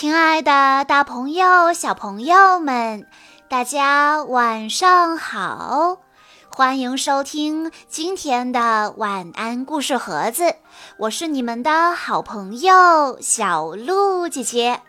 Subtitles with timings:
[0.00, 3.06] 亲爱的，大朋友、小朋友们，
[3.50, 5.98] 大家晚上好！
[6.48, 10.54] 欢迎收听今天的晚安故事盒子，
[10.96, 14.80] 我是你们的好朋友小鹿姐姐。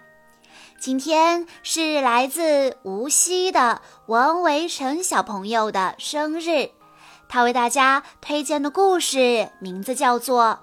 [0.80, 6.70] 今天是来自无锡的王维成小朋友的生日，
[7.28, 10.60] 他为大家推荐的故事名字叫做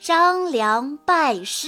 [0.06, 1.66] 《张良拜师》。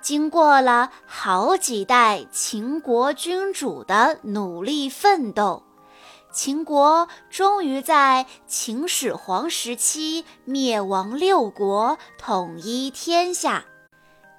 [0.00, 5.64] 经过了好几代秦国君主的努力奋斗，
[6.32, 13.64] 秦国终于在秦始皇时期灭亡六国，统一天下。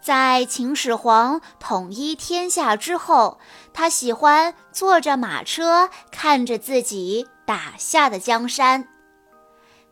[0.01, 3.37] 在秦始皇统一天下之后，
[3.73, 8.87] 他喜欢坐着马车，看着自己打下的江山。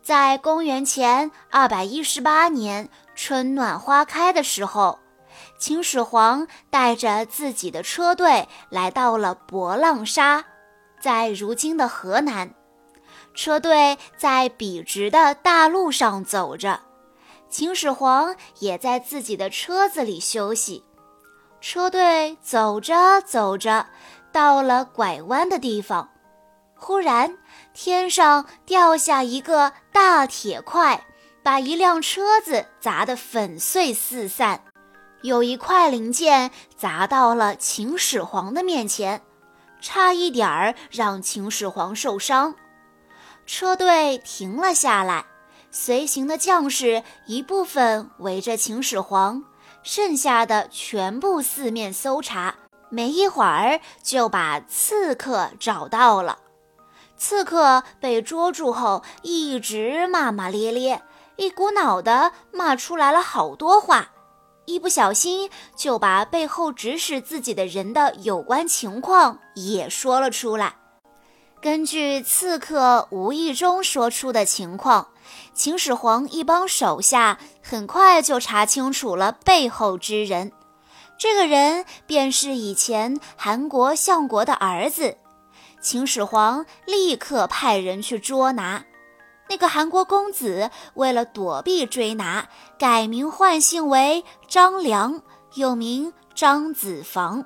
[0.02, 4.98] 在公元前二百一十八年春暖花开的时候。
[5.58, 10.46] 秦始皇带着自己的车队来到了博浪沙，
[11.02, 12.54] 在如今的河南。
[13.34, 16.80] 车队在笔直的大路上走着，
[17.50, 20.84] 秦始皇也在自己的车子里休息。
[21.60, 23.88] 车队走着走着，
[24.32, 26.08] 到了拐弯的地方，
[26.76, 27.36] 忽然
[27.74, 31.04] 天上掉下一个大铁块，
[31.42, 34.62] 把一辆车子砸得粉碎四散。
[35.22, 39.22] 有一块零件砸到了秦始皇的面前，
[39.82, 42.56] 差一点儿让秦始皇受伤。
[43.46, 45.26] 车队停了下来，
[45.72, 49.44] 随行的将士一部分围着秦始皇，
[49.84, 52.56] 剩下的全部四面搜查。
[52.90, 56.38] 没一会儿就把刺客找到了。
[57.18, 61.02] 刺客被捉住后，一直骂骂咧咧，
[61.36, 64.12] 一股脑的骂出来了好多话。
[64.68, 70.76] 一不小心就把背后指使自己的人的有关情况也说了出来。
[71.62, 75.08] 根据刺客无意中说出的情况，
[75.54, 80.52] 秦始皇一帮手下很快就查清楚了背后之人。
[81.18, 85.18] 这个人便是以前韩国相国的儿子。
[85.80, 88.84] 秦始皇立刻派人去捉拿。
[89.50, 95.22] 那个韩国公子为了躲避追拿，改名换姓为张良，
[95.56, 97.46] 又名张子房。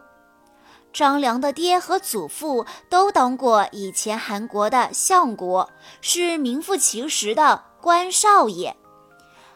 [0.94, 5.70] 张良的爹和祖父都当过以前韩国的相国，
[6.02, 8.76] 是名副其实的官少爷。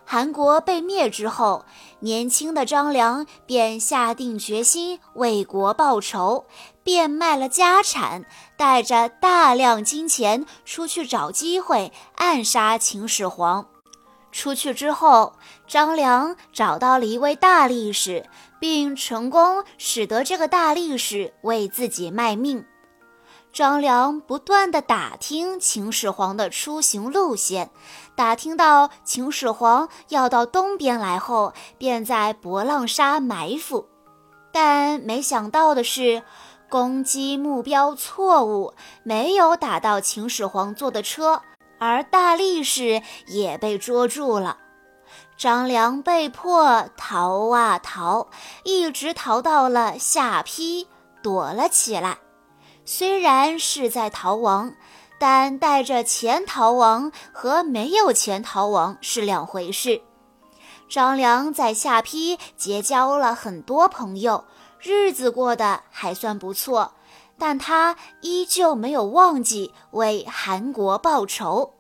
[0.06, 1.66] 韩国被灭之后，
[2.00, 6.45] 年轻的张良便下定决心为国报仇，
[6.85, 8.25] 变卖了家产，
[8.56, 13.66] 带着大量金钱出去找机会暗杀秦始皇。
[14.31, 15.34] 出去之后，
[15.68, 18.28] 张良找到了一位大力士，
[18.59, 22.63] 并成功使得这个大力士为自己卖命。
[23.51, 27.72] 张良不断地打听秦始皇的出行路线，
[28.13, 33.88] 打听到秦始皇要到东边来后，便在博浪沙埋伏。
[34.51, 36.24] 但没想到的是，
[36.69, 41.41] 攻击目标错误，没有打到秦始皇坐的车，
[41.79, 44.57] 而大力士也被捉住了。
[45.37, 48.27] 张良被迫逃啊逃，
[48.63, 50.87] 一直逃到了下邳，
[51.21, 52.17] 躲了起来。
[52.85, 54.73] 虽然是在逃亡，
[55.19, 60.01] 但带着钱逃亡和没有钱逃亡是两回事。
[60.87, 64.45] 张良在下邳结交了很多朋友，
[64.80, 66.94] 日子过得还算不错，
[67.38, 71.74] 但他依旧没有忘记为韩国报仇。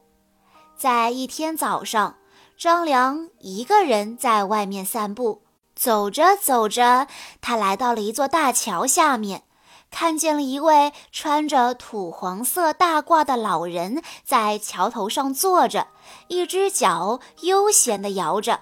[0.75, 2.17] 在一天早上，
[2.57, 5.43] 张良一个人在外面散步，
[5.75, 7.07] 走着走着，
[7.41, 9.43] 他来到了一座大桥下面。
[9.91, 15.87] 看见了一位穿着土黄色大褂的老人在桥头上坐着，
[16.27, 18.59] 一只脚悠闲地摇着。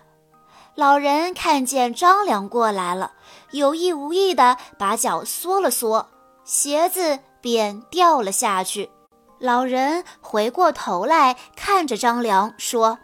[0.75, 3.13] 老人看见张良过来了，
[3.53, 6.09] 有意无意地把脚缩了缩，
[6.43, 8.91] 鞋子便掉了下去。
[9.39, 12.97] 老人回过头来看着张良说：“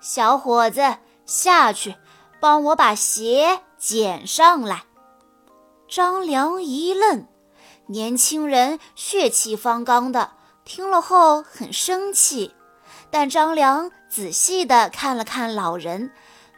[0.00, 1.96] 小伙子，下去，
[2.40, 4.84] 帮我把鞋捡上来。”
[5.88, 7.26] 张良一愣。
[7.86, 10.30] 年轻人血气方刚的，
[10.64, 12.54] 听了后很生气。
[13.10, 16.12] 但张良仔细地看了看老人，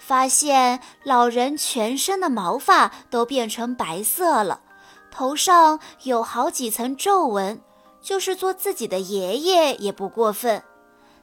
[0.06, 4.60] 发现老人全身的毛发都变成白色了，
[5.10, 7.60] 头上有好几层皱纹，
[8.00, 10.62] 就是做自己的爷爷也不过分。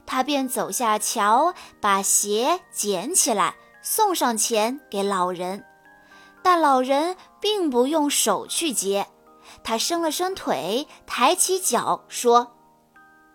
[0.04, 5.64] 他便走下桥，把鞋捡起来，送上钱给老人，
[6.42, 9.06] 但老人并不用手去接，
[9.62, 12.54] 他伸了伸腿，抬起脚说：“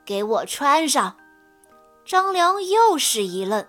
[0.05, 1.15] 给我穿上。”
[2.05, 3.65] 张良又是一愣，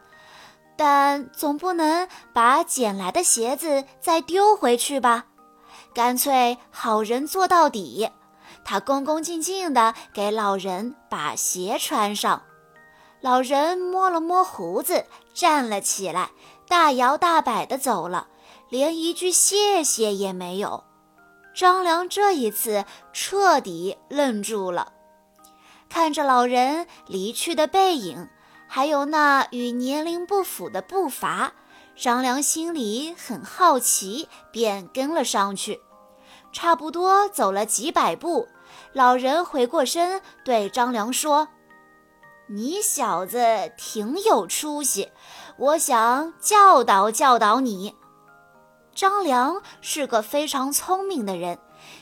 [0.83, 5.27] 但总不能把捡来的鞋子再丢回去吧？
[5.93, 8.09] 干脆好人做到底，
[8.65, 12.45] 他恭恭敬敬地给老人把鞋穿上。
[13.21, 15.05] 老人摸了摸胡子，
[15.35, 16.31] 站了起来，
[16.67, 18.29] 大摇大摆地走了，
[18.71, 20.85] 连一句谢谢也没有。
[21.55, 24.95] 张良这一次彻底愣住了。
[25.91, 28.31] 看着老人离去的背影，
[28.73, 31.55] 还有那与年龄不符的步伐，
[31.97, 35.81] 张良心里很好奇，便跟了上去。
[36.53, 38.47] 差不多走了几百步，
[38.93, 41.49] 老人回过身对张良说
[42.47, 43.41] ：“你小子
[43.77, 45.11] 挺有出息，
[45.57, 47.97] 我想教导教导你。”
[48.95, 51.59] 张良是个非常聪明的人。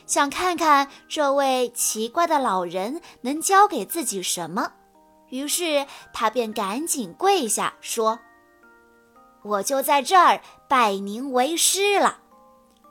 [0.06, 4.72] 想看看这位奇怪的老人能教给自己什么，
[5.30, 8.18] 于是他便赶紧跪下说
[9.42, 12.18] ：“我就在这儿拜您为师了。”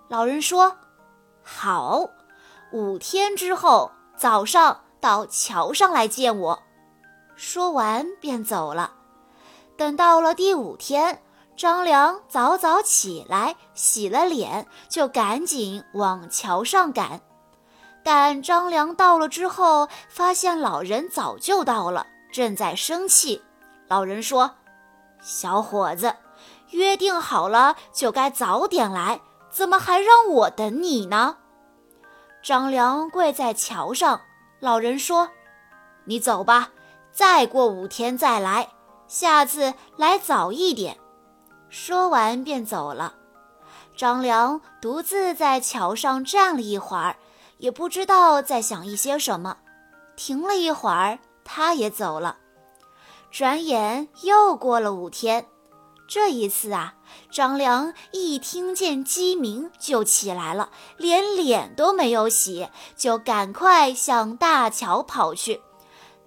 [0.09, 0.77] 老人说
[1.43, 2.09] ：“好，
[2.71, 6.63] 五天之后早上到桥上来见我。”
[7.35, 8.93] 说完便走了。
[9.75, 11.21] 等到了第五天。
[11.57, 17.19] 张良早早起来，洗了脸，就赶紧往桥上赶。
[18.03, 23.41] 但张良到了之后，发现老人早就到了，正在生气。
[23.87, 24.55] 老人说
[25.21, 26.15] ：“小伙子，
[26.71, 31.37] 约定好了就该早点来，怎么还让我等你呢？”
[32.43, 34.21] 张良跪在桥上，
[34.59, 35.29] 老人说
[36.05, 36.69] ：“你走吧，
[37.11, 38.69] 再过五天再来，
[39.07, 40.97] 下次来早一点。”
[41.69, 43.15] 说完便走了。
[43.95, 47.17] 张良独自在桥上站了一会儿，
[47.57, 49.57] 也不知道在想一些什么。
[50.15, 52.37] 停了一会儿，他也走了。
[53.31, 55.47] 转眼又过了五天，
[56.07, 56.95] 这一次啊，
[57.31, 62.67] 张良一听见鸡鸣就起来了，连脸都没有洗，
[62.97, 65.61] 就赶快向大桥跑去。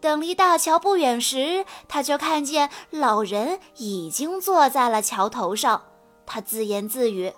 [0.01, 5.83] 等离大桥不远时，他就看见老人已经坐在了桥头上。
[6.25, 7.35] 他自言自语：“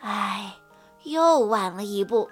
[0.00, 0.56] 唉，
[1.04, 2.28] 又晚了一步。”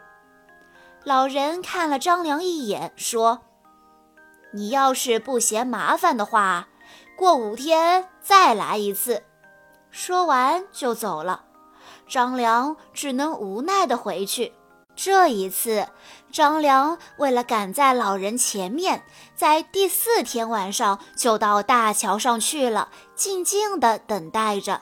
[1.04, 3.42] 老人看了张良一眼，说
[4.52, 6.68] ：“你要是不嫌麻烦的话，
[7.16, 9.22] 过五天再来一次。”
[9.90, 11.44] 说完就走了。
[12.08, 14.52] 张良只能无奈地回去。
[14.94, 15.88] 这一次，
[16.32, 19.04] 张良为了赶在老人前面，
[19.34, 24.80] 在第四天晚上就到大桥上去了，静静地等待着。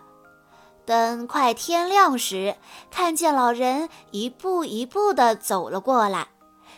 [0.86, 2.56] 等快天亮时，
[2.90, 6.28] 看见老人一步一步地走了过来，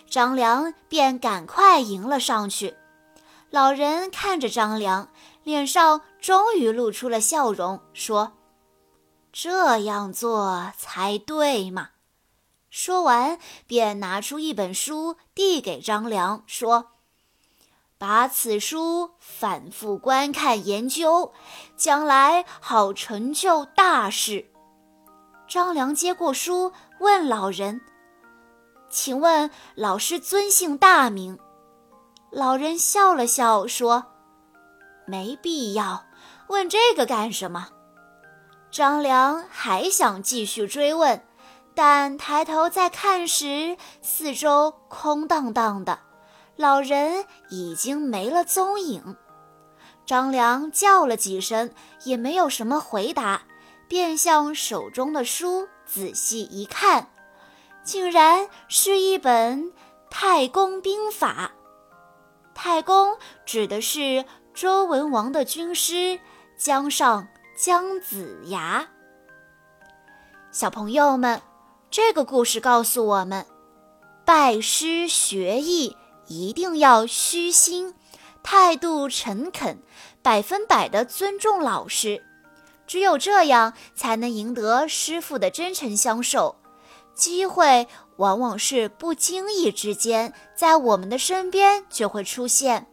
[0.09, 2.77] 张良便赶快迎了上去。
[3.51, 5.09] 老人看着张良，
[5.45, 8.33] 脸上终于露出了笑容，说
[9.33, 11.91] ：“这样做才对嘛。”
[12.71, 16.93] 说完，便拿出一本书递给张良，说
[17.97, 21.33] ：“把此书反复观看研究，
[21.77, 24.51] 将来好成就大事。”
[25.49, 27.81] 张良接过书，问老人
[28.89, 31.39] ：“请问老师尊姓大名？”
[32.33, 34.07] 老人笑了笑说
[35.07, 36.05] ：“没必要，
[36.49, 37.69] 问这个干什么？”
[38.71, 41.23] 张良还想继续追问。
[41.75, 45.99] 但抬头再看时，四周空荡荡的，
[46.57, 49.15] 老人已经没了踪影。
[50.07, 51.71] 张良叫了几声，
[52.05, 53.43] 也没有什么回答，
[53.89, 57.11] 便向手中的书仔细一看，
[57.87, 59.63] 竟然是一本
[60.11, 61.53] 《太公兵法》。
[62.53, 63.17] 太公
[63.47, 66.19] 指的是周文王的军师
[66.59, 68.89] 姜尚姜子牙。
[70.51, 71.41] 小朋友们。
[71.89, 73.47] 这个故事告诉我们，
[74.25, 77.95] 拜师学艺一定要虚心，
[78.43, 79.79] 态度诚恳，
[80.21, 82.23] 百分百的尊重老师。
[82.89, 86.57] 只有这样，才能赢得师傅的真诚相授。
[87.17, 92.87] 机会往往是不经意之间，在我们的身边就会出现。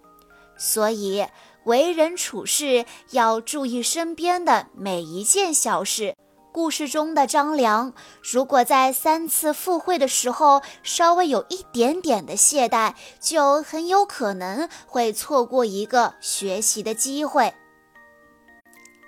[0.57, 1.27] 所以，
[1.65, 6.15] 为人处事要注意身边的每一件小事。
[6.53, 17.53] 故事中的张良，如果在三次赴会的时候稍微有一点点的懈怠，就很有可能会错过一个学习的机会。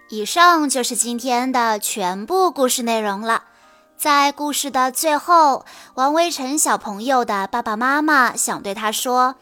[0.10, 3.44] 以上就是今天的全部故事内容了。
[3.98, 9.36] 在故事的最后，王微晨小朋友的爸爸妈妈想对他说：“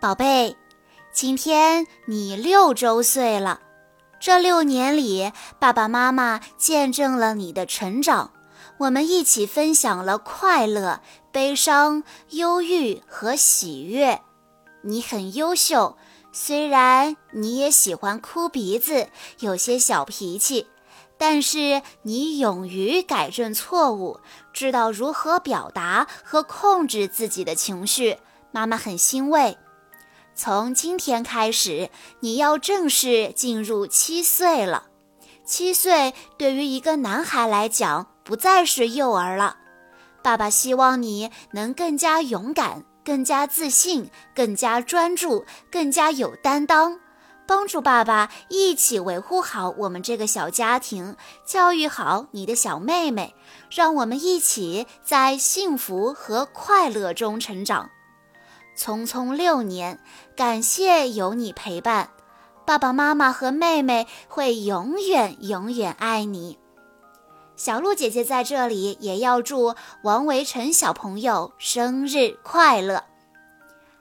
[0.00, 0.56] 宝贝，
[1.12, 3.60] 今天你六周岁了。
[4.20, 8.30] 这六年里，爸爸妈妈见证了你的成长，
[8.78, 11.00] 我们一起分享了快乐、
[11.32, 14.20] 悲伤、忧郁和喜悦。
[14.82, 15.96] 你很优秀。”
[16.32, 19.08] 虽然你也喜欢哭鼻子，
[19.40, 20.68] 有些小脾气，
[21.20, 24.20] 但是你勇于改正错误，
[24.54, 28.16] 知道如何表达和控制自己的情绪，
[28.52, 29.58] 妈妈很欣慰。
[30.34, 34.84] 从今天开始，你要正式进入七岁了。
[35.44, 39.58] 七岁对于一个男孩来讲，不再是幼儿了。
[40.22, 42.86] 爸爸希望你能更加勇敢。
[43.02, 47.00] 更加自信，更加专注，更加有担当，
[47.50, 53.34] 帮助爸爸一起维护好我们这个小家庭，教育好你的小妹妹，
[53.68, 57.90] 让我们一起在幸福和快乐中成长。
[58.78, 59.98] 匆匆六年，
[60.36, 62.10] 感谢有你陪伴，
[62.64, 66.56] 爸爸妈妈和妹妹会永远永远爱你。
[67.56, 73.09] 小鹿姐姐在这里也要祝王维辰小朋友生日快乐！